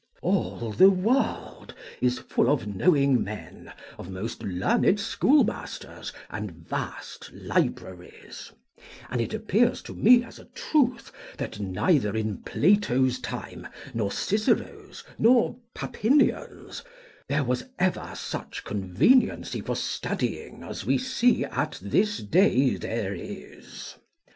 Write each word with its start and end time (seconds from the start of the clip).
All 0.23 0.71
the 0.71 0.89
world 0.89 1.75
is 2.01 2.17
full 2.17 2.49
of 2.49 2.65
knowing 2.65 3.23
men, 3.23 3.71
of 3.99 4.09
most 4.09 4.41
learned 4.41 4.99
schoolmasters, 4.99 6.11
and 6.31 6.49
vast 6.51 7.31
libraries; 7.31 8.51
and 9.11 9.21
it 9.21 9.31
appears 9.31 9.83
to 9.83 9.93
me 9.93 10.23
as 10.23 10.39
a 10.39 10.45
truth, 10.55 11.11
that 11.37 11.59
neither 11.59 12.15
in 12.15 12.39
Plato's 12.39 13.19
time, 13.19 13.67
nor 13.93 14.11
Cicero's, 14.11 15.03
nor 15.19 15.57
Papinian's, 15.75 16.83
there 17.29 17.43
was 17.43 17.65
ever 17.77 18.13
such 18.15 18.63
conveniency 18.63 19.61
for 19.61 19.75
studying 19.75 20.63
as 20.63 20.83
we 20.83 20.97
see 20.97 21.45
at 21.45 21.77
this 21.79 22.17
day 22.23 22.75
there 22.75 23.13
is. 23.13 23.97